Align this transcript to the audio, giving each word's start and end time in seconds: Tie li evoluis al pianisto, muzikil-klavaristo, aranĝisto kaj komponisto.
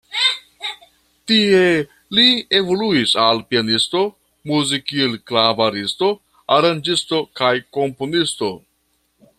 Tie 1.31 1.59
li 2.19 2.25
evoluis 2.59 3.13
al 3.25 3.43
pianisto, 3.51 4.01
muzikil-klavaristo, 4.53 6.11
aranĝisto 6.59 7.21
kaj 7.41 7.55
komponisto. 7.79 8.53